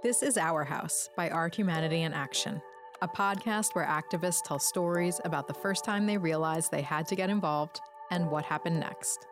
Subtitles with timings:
[0.00, 2.62] This is Our House by Art, Humanity, in Action,
[3.02, 7.16] a podcast where activists tell stories about the first time they realized they had to
[7.16, 7.80] get involved
[8.12, 9.26] and what happened next.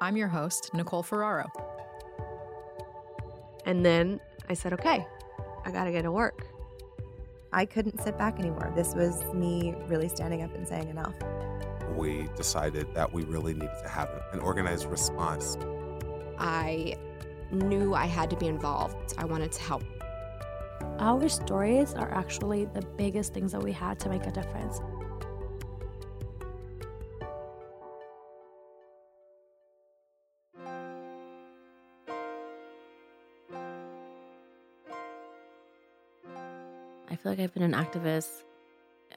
[0.00, 1.46] I'm your host, Nicole Ferraro.
[3.64, 4.18] And then
[4.48, 5.06] I said, okay,
[5.64, 6.48] I got to get to work.
[7.52, 8.72] I couldn't sit back anymore.
[8.74, 11.14] This was me really standing up and saying enough.
[11.94, 15.56] We decided that we really needed to have an organized response.
[16.38, 16.96] I
[17.52, 19.14] knew I had to be involved.
[19.16, 19.84] I wanted to help.
[20.98, 24.80] Our stories are actually the biggest things that we had to make a difference.
[37.10, 38.44] I feel like I've been an activist.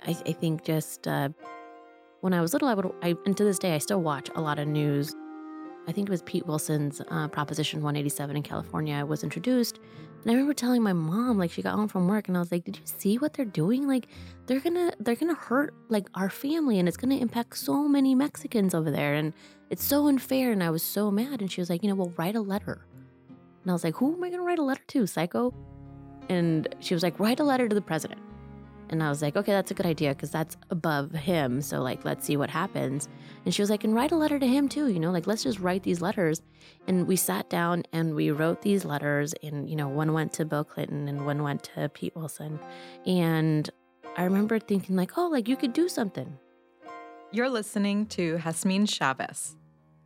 [0.06, 1.30] I, I think just uh,
[2.22, 4.42] when I was little, I would, I, and to this day, I still watch a
[4.42, 5.14] lot of news.
[5.88, 9.80] I think it was Pete Wilson's uh, Proposition 187 in California was introduced.
[10.22, 12.52] And I remember telling my mom, like she got home from work and I was
[12.52, 13.88] like, did you see what they're doing?
[13.88, 14.08] Like
[14.46, 18.76] they're gonna, they're gonna hurt like our family and it's gonna impact so many Mexicans
[18.76, 19.16] over there.
[19.16, 19.34] And
[19.72, 20.52] it's so unfair.
[20.52, 21.42] And I was so mad.
[21.42, 22.86] And she was like, you know, well, write a letter.
[23.64, 25.54] And I was like, who am I gonna write a letter to, psycho?
[26.30, 28.22] And she was like, write a letter to the president.
[28.92, 31.62] And I was like, okay, that's a good idea because that's above him.
[31.62, 33.08] So, like, let's see what happens.
[33.46, 35.44] And she was like, and write a letter to him too, you know, like, let's
[35.44, 36.42] just write these letters.
[36.88, 39.34] And we sat down and we wrote these letters.
[39.42, 42.60] And, you know, one went to Bill Clinton and one went to Pete Wilson.
[43.06, 43.70] And
[44.18, 46.38] I remember thinking, like, oh, like, you could do something.
[47.32, 49.56] You're listening to Jasmine Chavez.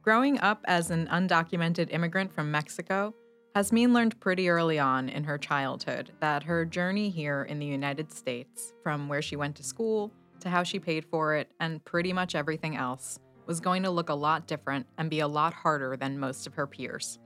[0.03, 3.15] Growing up as an undocumented immigrant from Mexico,
[3.55, 8.11] Jasmine learned pretty early on in her childhood that her journey here in the United
[8.11, 10.11] States, from where she went to school
[10.41, 14.09] to how she paid for it and pretty much everything else, was going to look
[14.09, 17.17] a lot different and be a lot harder than most of her peers.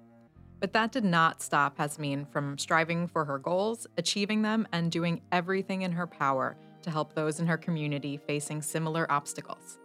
[0.59, 5.21] But that did not stop Jasmine from striving for her goals, achieving them, and doing
[5.31, 9.79] everything in her power to help those in her community facing similar obstacles.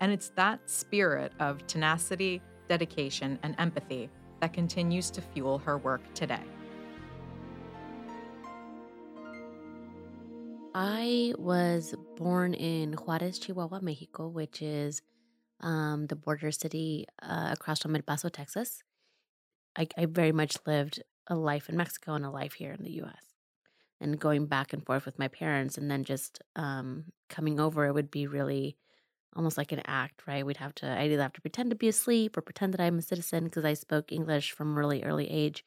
[0.00, 4.10] And it's that spirit of tenacity, dedication, and empathy
[4.40, 6.42] that continues to fuel her work today.
[10.74, 15.02] I was born in Juarez, Chihuahua, Mexico, which is
[15.60, 18.82] um, the border city uh, across from El Paso, Texas.
[19.76, 23.02] I, I very much lived a life in Mexico and a life here in the
[23.02, 23.24] US.
[24.00, 27.92] And going back and forth with my parents and then just um, coming over, it
[27.92, 28.76] would be really
[29.36, 30.44] almost like an act, right?
[30.44, 32.98] We'd have to, I'd either have to pretend to be asleep or pretend that I'm
[32.98, 35.64] a citizen because I spoke English from really early age.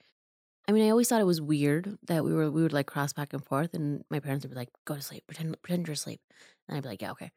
[0.68, 3.14] I mean, I always thought it was weird that we were we would like cross
[3.14, 5.94] back and forth, and my parents would be like, "Go to sleep, pretend pretend you're
[5.94, 6.22] asleep,"
[6.68, 7.32] and I'd be like, "Yeah, okay."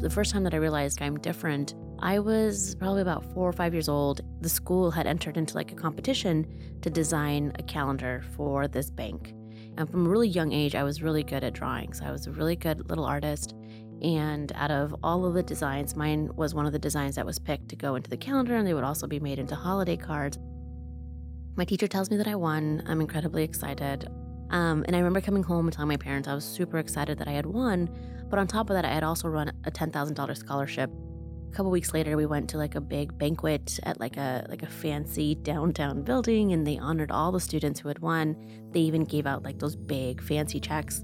[0.00, 3.74] The first time that I realized I'm different, I was probably about four or five
[3.74, 4.22] years old.
[4.40, 6.46] The school had entered into like a competition
[6.80, 9.34] to design a calendar for this bank.
[9.80, 11.94] And from a really young age, I was really good at drawing.
[11.94, 13.54] So I was a really good little artist.
[14.02, 17.38] And out of all of the designs, mine was one of the designs that was
[17.38, 20.38] picked to go into the calendar, and they would also be made into holiday cards.
[21.56, 22.82] My teacher tells me that I won.
[22.86, 24.06] I'm incredibly excited.
[24.50, 27.28] Um, and I remember coming home and telling my parents I was super excited that
[27.28, 27.88] I had won.
[28.28, 30.90] But on top of that, I had also run a $10,000 scholarship
[31.50, 34.62] a couple weeks later we went to like a big banquet at like a like
[34.62, 38.36] a fancy downtown building and they honored all the students who had won.
[38.70, 41.02] They even gave out like those big fancy checks.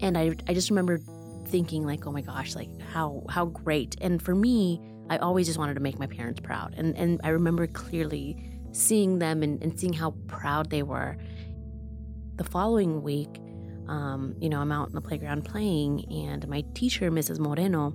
[0.00, 0.98] And i i just remember
[1.48, 3.96] thinking like oh my gosh like how how great.
[4.00, 6.74] And for me i always just wanted to make my parents proud.
[6.76, 11.18] And and i remember clearly seeing them and, and seeing how proud they were.
[12.36, 13.40] The following week
[13.88, 17.92] um, you know i'm out in the playground playing and my teacher mrs moreno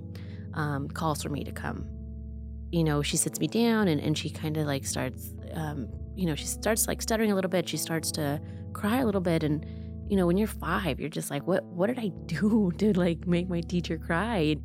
[0.58, 1.86] um, calls for me to come.
[2.70, 6.26] You know, she sits me down and, and she kind of like starts, um, you
[6.26, 7.68] know, she starts like stuttering a little bit.
[7.68, 8.40] She starts to
[8.74, 9.42] cry a little bit.
[9.42, 9.64] And,
[10.10, 13.26] you know, when you're five, you're just like, what, what did I do to like
[13.26, 14.56] make my teacher cry?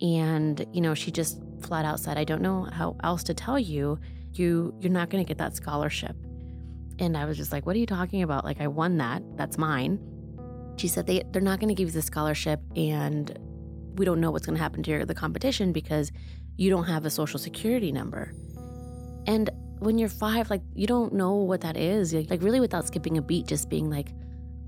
[0.00, 3.58] And, you know, she just flat out said, I don't know how else to tell
[3.58, 3.98] you.
[4.32, 6.16] You, you're not going to get that scholarship.
[6.98, 8.44] And I was just like, what are you talking about?
[8.44, 9.22] Like, I won that.
[9.36, 9.98] That's mine.
[10.76, 12.60] She said, they, they're not going to give you the scholarship.
[12.74, 13.38] And
[13.96, 16.12] we don't know what's going to happen to your, the competition because
[16.56, 18.32] you don't have a social security number.
[19.26, 22.14] And when you're five, like you don't know what that is.
[22.14, 24.08] Like really without skipping a beat, just being like,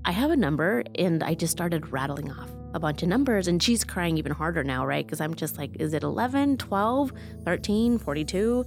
[0.05, 0.83] I have a number.
[0.95, 3.47] And I just started rattling off a bunch of numbers.
[3.47, 5.05] And she's crying even harder now, right?
[5.05, 7.11] Because I'm just like, is it 11, 12,
[7.45, 8.65] 13, 42?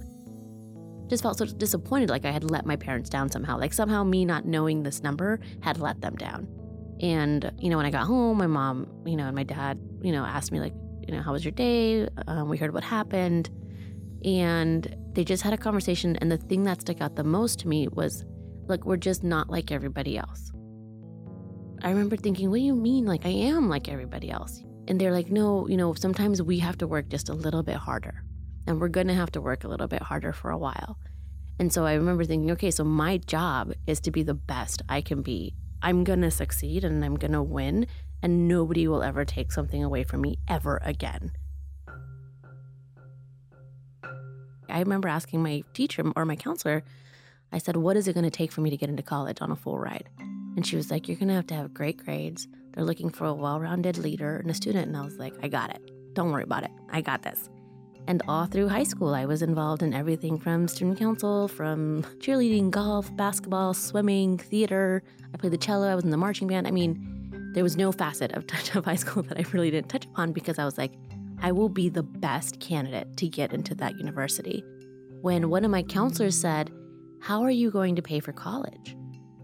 [1.07, 3.59] Just felt so disappointed, like I had let my parents down somehow.
[3.59, 6.47] Like somehow me not knowing this number had let them down.
[7.03, 10.11] And, you know, when I got home, my mom, you know, and my dad, you
[10.11, 10.73] know, asked me, like,
[11.07, 12.07] you know, how was your day?
[12.27, 13.51] Um, we heard what happened.
[14.25, 16.15] And they just had a conversation.
[16.15, 18.25] And the thing that stuck out the most to me was
[18.67, 20.51] Look, we're just not like everybody else.
[21.81, 23.05] I remember thinking, what do you mean?
[23.05, 24.63] Like, I am like everybody else.
[24.87, 27.75] And they're like, no, you know, sometimes we have to work just a little bit
[27.75, 28.23] harder.
[28.65, 30.97] And we're going to have to work a little bit harder for a while.
[31.59, 35.01] And so I remember thinking, okay, so my job is to be the best I
[35.01, 35.55] can be.
[35.83, 37.87] I'm going to succeed and I'm going to win,
[38.21, 41.33] and nobody will ever take something away from me ever again.
[44.69, 46.83] I remember asking my teacher or my counselor,
[47.51, 49.51] I said, What is it going to take for me to get into college on
[49.51, 50.09] a full ride?
[50.55, 52.47] And she was like, You're going to have to have great grades.
[52.73, 54.87] They're looking for a well rounded leader and a student.
[54.87, 55.81] And I was like, I got it.
[56.13, 56.71] Don't worry about it.
[56.89, 57.49] I got this.
[58.07, 62.69] And all through high school, I was involved in everything from student council, from cheerleading,
[62.69, 65.03] golf, basketball, swimming, theater.
[65.33, 65.87] I played the cello.
[65.87, 66.67] I was in the marching band.
[66.67, 68.45] I mean, there was no facet of,
[68.75, 70.93] of high school that I really didn't touch upon because I was like,
[71.41, 74.63] I will be the best candidate to get into that university.
[75.21, 76.71] When one of my counselors said,
[77.21, 78.97] How are you going to pay for college?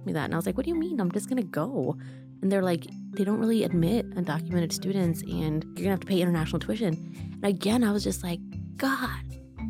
[0.05, 0.25] Me that.
[0.25, 0.99] And I was like, What do you mean?
[0.99, 1.97] I'm just going to go.
[2.41, 6.21] And they're like, They don't really admit undocumented students and you're to have to pay
[6.21, 6.93] international tuition.
[7.33, 8.39] And again, I was just like,
[8.77, 9.23] God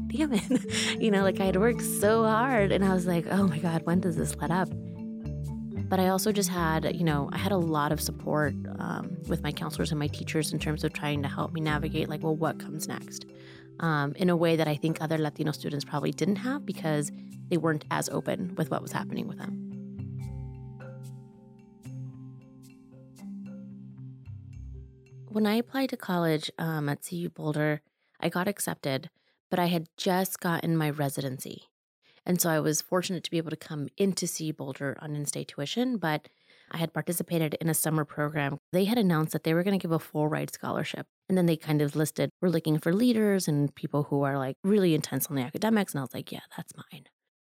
[0.08, 1.00] damn it.
[1.00, 3.86] you know, like I had worked so hard and I was like, oh my God,
[3.86, 4.70] when does this let up?
[5.90, 9.42] But I also just had, you know, I had a lot of support um, with
[9.42, 12.36] my counselors and my teachers in terms of trying to help me navigate, like, well,
[12.36, 13.26] what comes next?
[13.80, 17.12] Um, in a way that I think other Latino students probably didn't have because
[17.50, 19.69] they weren't as open with what was happening with them.
[25.32, 27.82] When I applied to college um, at CU Boulder,
[28.20, 29.12] I got accepted,
[29.52, 31.70] but I had just gotten my residency.
[32.26, 35.28] And so I was fortunate to be able to come into CU Boulder on in
[35.28, 36.30] state tuition, but
[36.72, 38.58] I had participated in a summer program.
[38.74, 41.06] They had announced that they were going to give a full ride scholarship.
[41.28, 44.58] And then they kind of listed, we're looking for leaders and people who are like
[44.64, 45.94] really intense on the academics.
[45.94, 47.06] And I was like, yeah, that's mine.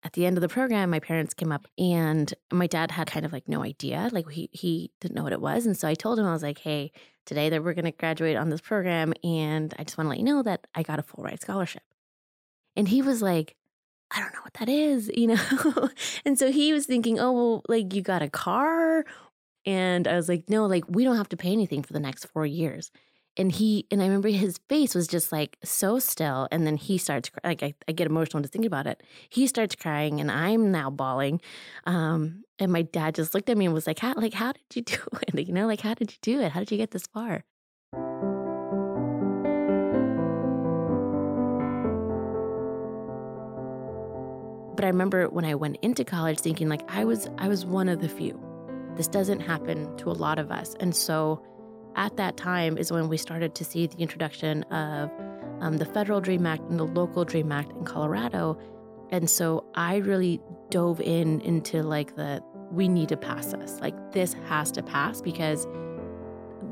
[0.02, 3.26] At the end of the program, my parents came up and my dad had kind
[3.26, 4.08] of like no idea.
[4.12, 5.66] Like he, he didn't know what it was.
[5.66, 6.92] And so I told him, I was like, hey,
[7.26, 9.12] today that we're going to graduate on this program.
[9.22, 11.82] And I just want to let you know that I got a full ride scholarship.
[12.74, 13.56] And he was like,
[14.10, 15.90] I don't know what that is, you know?
[16.24, 19.04] and so he was thinking, oh, well, like you got a car?
[19.66, 22.26] And I was like, no, like we don't have to pay anything for the next
[22.26, 22.90] four years.
[23.38, 26.48] And he, and I remember his face was just like so still.
[26.50, 29.02] And then he starts, like, I, I get emotional just thinking about it.
[29.28, 31.42] He starts crying and I'm now bawling.
[31.84, 34.62] Um, and my dad just looked at me and was like, how, like, how did
[34.74, 34.98] you do
[35.34, 35.46] it?
[35.46, 36.52] You know, like, how did you do it?
[36.52, 37.44] How did you get this far?
[44.76, 47.88] But I remember when I went into college thinking like I was I was one
[47.88, 48.38] of the few.
[48.94, 50.76] This doesn't happen to a lot of us.
[50.80, 51.42] And so
[51.96, 55.10] at that time is when we started to see the introduction of
[55.60, 58.58] um, the federal Dream Act and the local Dream Act in Colorado.
[59.10, 60.40] And so I really
[60.70, 63.80] dove in into like the we need to pass this.
[63.80, 65.66] Like this has to pass because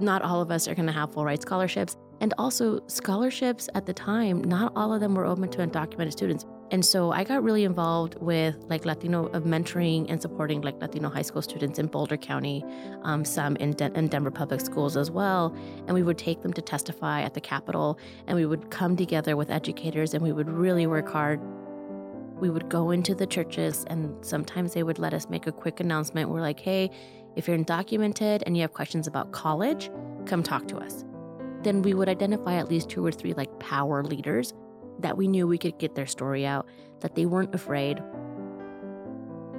[0.01, 1.97] not all of us are going to have full ride scholarships.
[2.21, 6.47] And also, scholarships at the time, not all of them were open to undocumented students.
[6.71, 11.09] And so I got really involved with like Latino of mentoring and supporting like Latino
[11.09, 12.65] high school students in Boulder County,
[13.03, 15.55] um, some in, De- in Denver public schools as well.
[15.87, 19.37] And we would take them to testify at the Capitol, and we would come together
[19.37, 21.41] with educators, and we would really work hard.
[22.41, 25.81] We would go into the churches, and sometimes they would let us make a quick
[25.81, 26.31] announcement.
[26.31, 26.91] We're like, "Hey,
[27.37, 29.91] if you're undocumented and you have questions about college,
[30.27, 31.05] come talk to us."
[31.63, 34.53] Then we would identify at least two or three like power leaders
[35.01, 36.67] that we knew we could get their story out,
[37.01, 38.03] that they weren't afraid.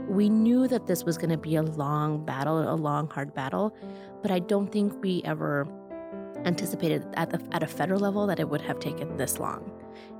[0.07, 3.75] We knew that this was going to be a long battle, a long, hard battle,
[4.21, 5.67] but I don't think we ever
[6.45, 9.71] anticipated at, the, at a federal level that it would have taken this long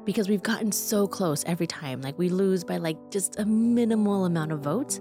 [0.05, 2.01] because we've gotten so close every time.
[2.01, 5.00] Like we lose by like just a minimal amount of votes.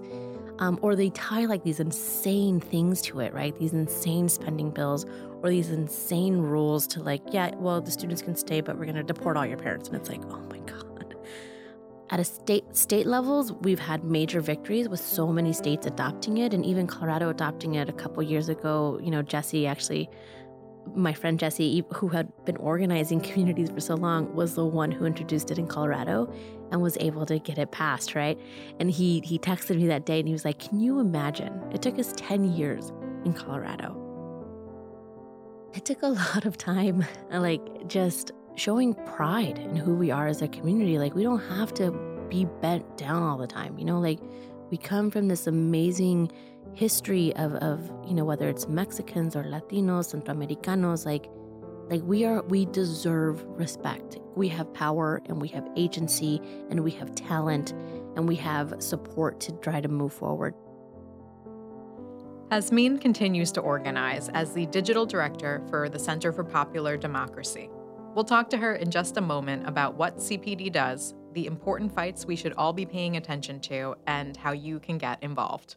[0.59, 3.57] Um, or they tie like these insane things to it, right?
[3.57, 5.05] These insane spending bills
[5.41, 8.95] or these insane rules to like, yeah, well, the students can stay, but we're going
[8.95, 9.89] to deport all your parents.
[9.89, 11.15] And it's like, oh my God.
[12.09, 16.53] At a state state levels, we've had major victories with so many states adopting it,
[16.53, 18.99] and even Colorado adopting it a couple years ago.
[19.01, 20.09] You know, Jesse actually,
[20.93, 25.05] my friend Jesse, who had been organizing communities for so long, was the one who
[25.05, 26.31] introduced it in Colorado
[26.71, 28.39] and was able to get it passed, right?
[28.79, 31.61] And he he texted me that day and he was like, "Can you imagine?
[31.71, 32.91] It took us 10 years
[33.25, 34.05] in Colorado
[35.75, 40.27] it took a lot of time, uh, like just showing pride in who we are
[40.27, 40.97] as a community.
[40.97, 41.91] Like, we don't have to
[42.29, 44.19] be bent down all the time, you know, like
[44.71, 46.31] we come from this amazing
[46.75, 51.29] history of, of you know, whether it's Mexicans or Latinos, Centroamericanos, like,
[51.89, 54.19] like we are, we deserve respect.
[54.35, 57.71] We have power and we have agency and we have talent
[58.15, 60.53] and we have support to try to move forward.
[62.51, 67.69] Hasmeen continues to organize as the digital director for the Center for Popular Democracy.
[68.13, 72.25] We'll talk to her in just a moment about what CPD does, the important fights
[72.25, 75.75] we should all be paying attention to, and how you can get involved.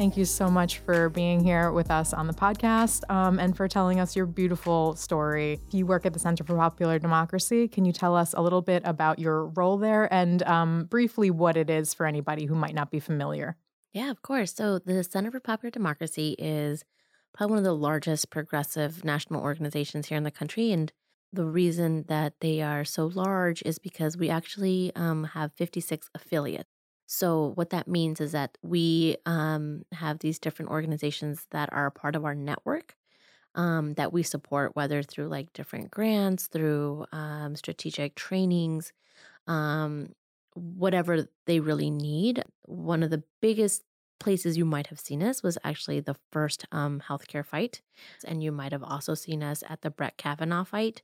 [0.00, 3.68] Thank you so much for being here with us on the podcast um, and for
[3.68, 5.60] telling us your beautiful story.
[5.72, 7.68] You work at the Center for Popular Democracy.
[7.68, 11.58] Can you tell us a little bit about your role there and um, briefly what
[11.58, 13.58] it is for anybody who might not be familiar?
[13.92, 14.54] Yeah, of course.
[14.54, 16.82] So, the Center for Popular Democracy is
[17.34, 20.72] probably one of the largest progressive national organizations here in the country.
[20.72, 20.90] And
[21.30, 26.69] the reason that they are so large is because we actually um, have 56 affiliates.
[27.12, 31.90] So, what that means is that we um, have these different organizations that are a
[31.90, 32.94] part of our network
[33.56, 38.92] um, that we support, whether through like different grants, through um, strategic trainings,
[39.48, 40.14] um,
[40.54, 42.44] whatever they really need.
[42.66, 43.82] One of the biggest
[44.20, 47.82] places you might have seen us was actually the first um, healthcare fight.
[48.24, 51.02] And you might have also seen us at the Brett Kavanaugh fight.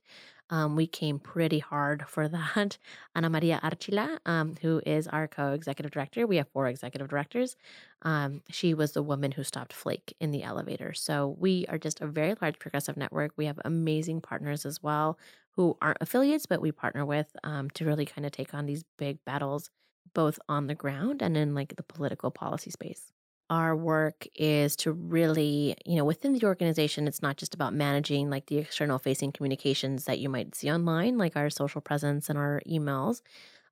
[0.49, 2.77] Um, we came pretty hard for that.
[3.15, 7.55] Ana Maria Archila, um, who is our co executive director, we have four executive directors.
[8.03, 10.93] Um, she was the woman who stopped Flake in the elevator.
[10.93, 13.31] So we are just a very large progressive network.
[13.35, 15.17] We have amazing partners as well
[15.51, 18.83] who aren't affiliates, but we partner with um, to really kind of take on these
[18.97, 19.71] big battles,
[20.13, 23.11] both on the ground and in like the political policy space
[23.49, 28.29] our work is to really, you know, within the organization, it's not just about managing
[28.29, 32.37] like the external facing communications that you might see online, like our social presence and
[32.37, 33.21] our emails,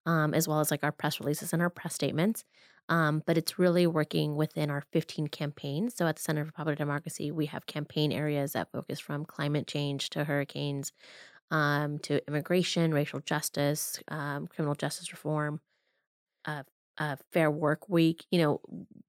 [0.06, 2.46] um, as well as like our press releases and our press statements.
[2.88, 5.96] Um, but it's really working within our 15 campaigns.
[5.96, 9.68] So at the Center for Popular Democracy, we have campaign areas that focus from climate
[9.68, 10.92] change to hurricanes,
[11.52, 15.62] um, to immigration, racial justice, um, criminal justice reform,
[16.46, 16.64] uh,
[16.98, 18.62] uh, fair work week, you know,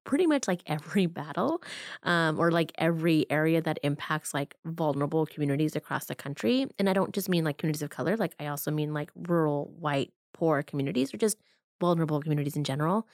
[0.03, 1.61] pretty much like every battle
[2.03, 6.67] um, or like every area that impacts like vulnerable communities across the country.
[6.79, 9.73] And I don't just mean like communities of color, like I also mean like rural,
[9.79, 11.37] white, poor communities or just
[11.79, 13.07] vulnerable communities in general.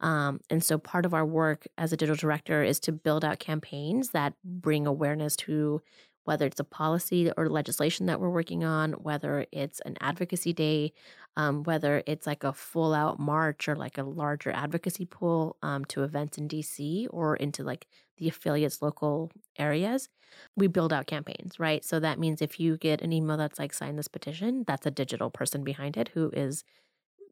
[0.00, 3.38] Um, and so part of our work as a digital director is to build out
[3.38, 5.82] campaigns that bring awareness to
[6.24, 10.92] whether it's a policy or legislation that we're working on, whether it's an advocacy day,
[11.36, 15.84] um, whether it's like a full out march or like a larger advocacy pool um,
[15.86, 17.86] to events in DC or into like
[18.18, 20.08] the affiliates local areas,
[20.56, 21.84] we build out campaigns, right?
[21.84, 24.90] So that means if you get an email that's like sign this petition, that's a
[24.90, 26.64] digital person behind it who is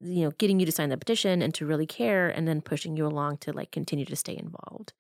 [0.01, 2.97] you know getting you to sign the petition and to really care and then pushing
[2.97, 4.93] you along to like continue to stay involved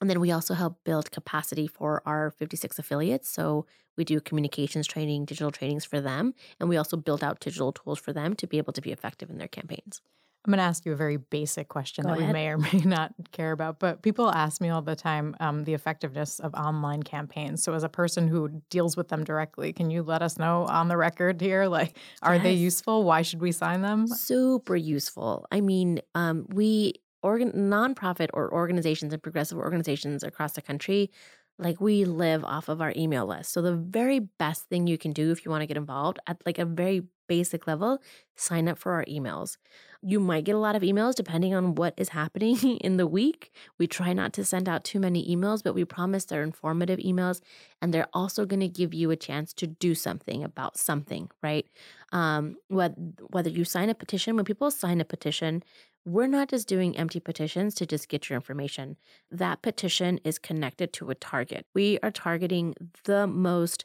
[0.00, 3.28] and then we also help build capacity for our 56 affiliates.
[3.28, 3.66] So
[3.96, 7.98] we do communications training, digital trainings for them, and we also build out digital tools
[7.98, 10.00] for them to be able to be effective in their campaigns.
[10.44, 12.28] I'm going to ask you a very basic question Go that ahead.
[12.28, 15.64] we may or may not care about, but people ask me all the time um,
[15.64, 17.62] the effectiveness of online campaigns.
[17.62, 20.88] So, as a person who deals with them directly, can you let us know on
[20.88, 21.66] the record here?
[21.66, 23.04] Like, are they useful?
[23.04, 24.06] Why should we sign them?
[24.06, 25.44] Super useful.
[25.50, 31.10] I mean, um, we organ nonprofit or organizations and progressive organizations across the country,
[31.58, 33.52] like we live off of our email list.
[33.52, 36.40] So the very best thing you can do if you want to get involved at
[36.46, 37.98] like a very basic level,
[38.36, 39.56] sign up for our emails.
[40.00, 43.52] You might get a lot of emails depending on what is happening in the week.
[43.78, 47.40] We try not to send out too many emails, but we promise they're informative emails
[47.82, 51.66] and they're also going to give you a chance to do something about something, right?
[52.12, 52.94] Um, whether,
[53.30, 55.62] whether you sign a petition, when people sign a petition,
[56.04, 58.96] we're not just doing empty petitions to just get your information.
[59.30, 61.66] That petition is connected to a target.
[61.74, 62.74] We are targeting
[63.04, 63.84] the most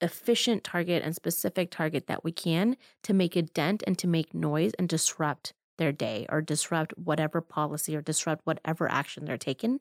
[0.00, 4.34] efficient target and specific target that we can to make a dent and to make
[4.34, 9.80] noise and disrupt their day or disrupt whatever policy or disrupt whatever action they're taking.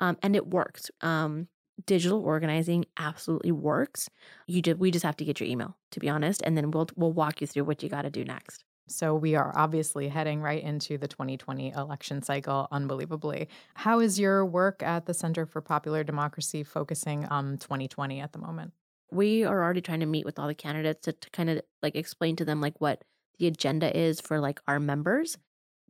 [0.00, 0.90] Um, and it works.
[1.00, 1.48] Um,
[1.86, 4.08] digital organizing absolutely works.
[4.46, 7.12] You we just have to get your email, to be honest, and then we'll we'll
[7.12, 8.64] walk you through what you got to do next.
[8.88, 13.48] So, we are obviously heading right into the 2020 election cycle, unbelievably.
[13.74, 18.38] How is your work at the Center for Popular Democracy focusing on 2020 at the
[18.38, 18.72] moment?
[19.12, 21.94] We are already trying to meet with all the candidates to, to kind of like
[21.94, 23.04] explain to them like what
[23.38, 25.36] the agenda is for like our members.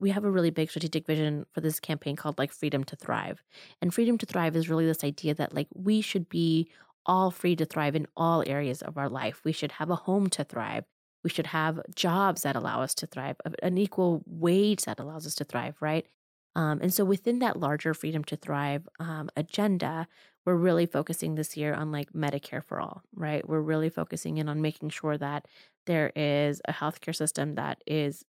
[0.01, 3.43] We have a really big strategic vision for this campaign called like freedom to thrive.
[3.81, 6.69] And freedom to thrive is really this idea that like we should be
[7.07, 9.41] all free to thrive in all areas of our life.
[9.45, 10.85] We should have a home to thrive.
[11.23, 15.37] We should have jobs that allow us to thrive, an equal wage that allows us
[15.37, 16.07] to thrive, right?
[16.55, 20.07] Um, and so within that larger freedom to thrive um, agenda,
[20.45, 23.49] we're really focusing this year on like Medicare for all, right?
[23.49, 25.47] We're really focusing in on making sure that
[25.87, 28.25] there is a healthcare system that is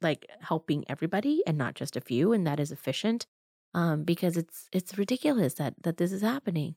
[0.00, 3.26] like helping everybody and not just a few, and that is efficient.
[3.74, 6.76] Um, because it's it's ridiculous that that this is happening.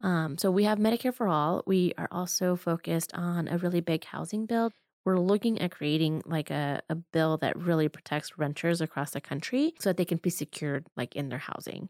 [0.00, 1.64] Um, so we have Medicare for all.
[1.66, 4.70] We are also focused on a really big housing bill.
[5.04, 9.74] We're looking at creating like a, a bill that really protects renters across the country
[9.80, 11.88] so that they can be secured like in their housing.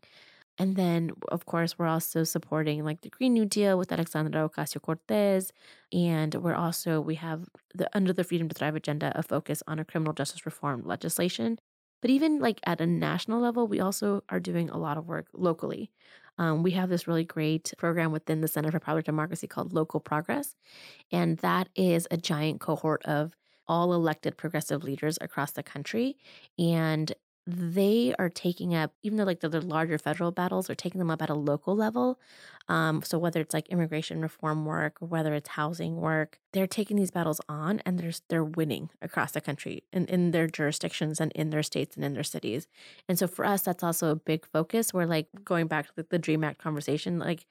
[0.58, 4.82] And then, of course, we're also supporting like the Green New Deal with Alexandra Ocasio
[4.82, 5.52] Cortez.
[5.92, 9.78] And we're also, we have the under the Freedom to Thrive agenda, a focus on
[9.78, 11.58] a criminal justice reform legislation.
[12.00, 15.26] But even like at a national level, we also are doing a lot of work
[15.32, 15.90] locally.
[16.38, 20.00] Um, we have this really great program within the Center for Popular Democracy called Local
[20.00, 20.54] Progress.
[21.10, 23.36] And that is a giant cohort of
[23.66, 26.16] all elected progressive leaders across the country.
[26.58, 27.12] And
[27.50, 31.10] they are taking up, even though like the, the larger federal battles are taking them
[31.10, 32.20] up at a local level.
[32.68, 36.98] Um, so whether it's like immigration reform work, or whether it's housing work, they're taking
[36.98, 41.32] these battles on and they're they're winning across the country in, in their jurisdictions and
[41.32, 42.68] in their states and in their cities.
[43.08, 44.92] And so for us, that's also a big focus.
[44.92, 47.46] We're like going back to the, the Dream Act conversation, like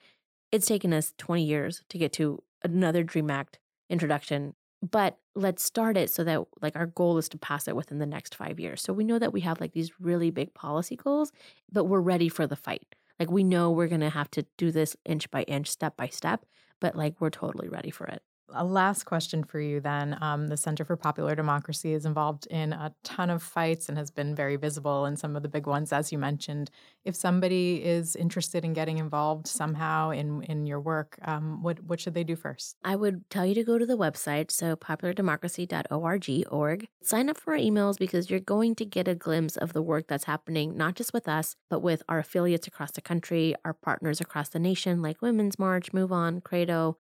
[0.51, 3.57] it's taken us 20 years to get to another Dream Act
[3.89, 7.99] introduction but let's start it so that like our goal is to pass it within
[7.99, 8.81] the next five years.
[8.81, 11.31] So we know that we have like these really big policy goals
[11.71, 12.95] but we're ready for the fight.
[13.19, 16.45] Like we know we're to have to do this inch by inch step by step
[16.79, 18.21] but like we're totally ready for it
[18.57, 20.17] a last question for you then.
[20.21, 24.11] Um, the Center for Popular Democracy is involved in a ton of fights and has
[24.11, 26.69] been very visible in some of the big ones, as you mentioned.
[27.05, 31.99] If somebody is interested in getting involved somehow in, in your work, um, what, what
[31.99, 32.75] should they do first?
[32.83, 36.87] I would tell you to go to the website, so populardemocracy.org, org.
[37.03, 40.07] Sign up for our emails because you're going to get a glimpse of the work
[40.07, 44.19] that's happening, not just with us, but with our affiliates across the country, our partners
[44.19, 46.97] across the nation, like Women's March, MoveOn, Credo,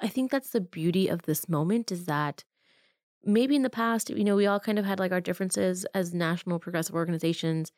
[0.00, 2.44] I think that's the beauty of this moment is that
[3.24, 6.12] maybe in the past, you know, we all kind of had like our differences as
[6.14, 7.72] national progressive organizations,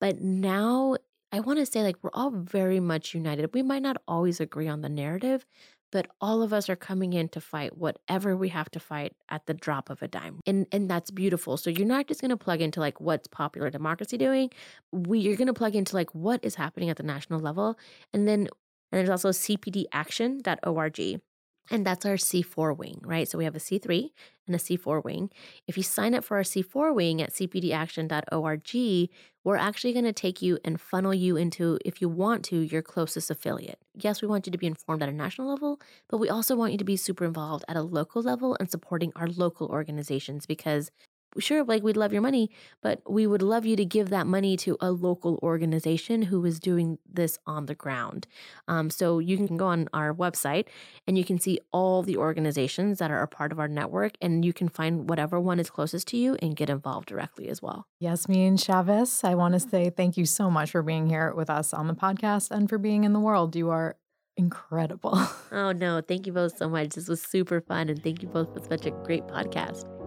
[0.00, 0.96] but now
[1.32, 3.52] I want to say like we're all very much united.
[3.52, 5.44] We might not always agree on the narrative,
[5.90, 9.46] but all of us are coming in to fight whatever we have to fight at
[9.46, 10.40] the drop of a dime.
[10.46, 11.56] And and that's beautiful.
[11.56, 14.50] So you're not just going to plug into like what's popular democracy doing.
[14.92, 17.78] We you're going to plug into like what is happening at the national level.
[18.12, 18.48] And then
[18.90, 21.20] and there's also cpdaction.org.
[21.70, 23.28] And that's our C4 wing, right?
[23.28, 24.10] So we have a C3
[24.46, 25.30] and a C4 wing.
[25.66, 29.10] If you sign up for our C4 wing at cpdaction.org,
[29.44, 32.82] we're actually going to take you and funnel you into, if you want to, your
[32.82, 33.78] closest affiliate.
[33.94, 36.72] Yes, we want you to be informed at a national level, but we also want
[36.72, 40.90] you to be super involved at a local level and supporting our local organizations because
[41.38, 42.50] sure, like we'd love your money,
[42.82, 46.58] but we would love you to give that money to a local organization who is
[46.58, 48.26] doing this on the ground.
[48.66, 50.66] Um, so you can go on our website
[51.06, 54.44] and you can see all the organizations that are a part of our network, and
[54.44, 57.86] you can find whatever one is closest to you and get involved directly as well.
[58.00, 61.72] Yasmin Chavez, I want to say thank you so much for being here with us
[61.72, 63.54] on the podcast and for being in the world.
[63.56, 63.96] You are
[64.38, 65.18] incredible.
[65.52, 66.00] oh, no.
[66.00, 66.90] Thank you both so much.
[66.90, 67.90] This was super fun.
[67.90, 69.97] And thank you both for such a great podcast.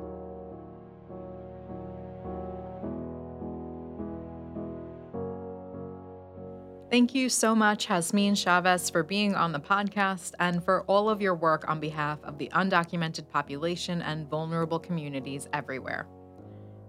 [6.92, 11.22] Thank you so much, Hasmin Chavez, for being on the podcast and for all of
[11.22, 16.06] your work on behalf of the undocumented population and vulnerable communities everywhere.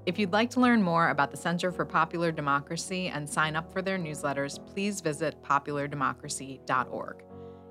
[0.04, 3.72] If you'd like to learn more about the Center for Popular Democracy and sign up
[3.72, 7.22] for their newsletters, please visit populardemocracy.org.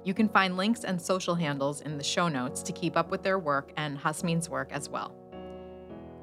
[0.06, 3.24] You can find links and social handles in the show notes to keep up with
[3.24, 5.21] their work and Hasmin's work as well.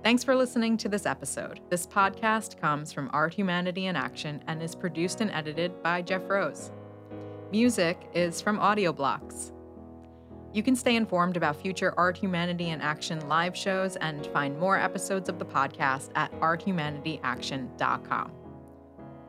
[0.08, 1.60] Thanks for listening to this episode.
[1.68, 6.22] This podcast comes from Art, Humanity, in Action and is produced and edited by Jeff
[6.30, 6.72] Rose.
[7.52, 9.52] Music is from Audio Blocks.
[10.54, 14.78] You can stay informed about future Art, Humanity, in Action live shows and find more
[14.78, 18.32] episodes of the podcast at arthumanityaction.com.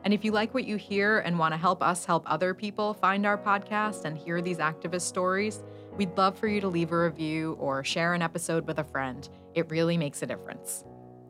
[0.04, 2.94] And if you like what you hear and want to help us help other people
[2.94, 5.62] find our podcast and hear these activist stories,
[5.96, 9.28] we'd love for you to leave a review or share an episode with a friend.
[9.54, 10.84] It really makes a difference.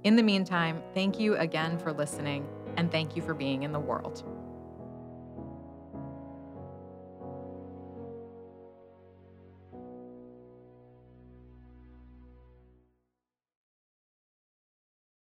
[0.05, 2.46] In the meantime, thank you again for listening
[2.77, 4.25] and thank you for being in the world.